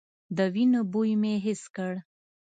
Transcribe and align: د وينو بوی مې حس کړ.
د 0.37 0.39
وينو 0.53 0.81
بوی 0.91 1.11
مې 1.21 1.33
حس 1.45 1.63
کړ. 1.75 1.93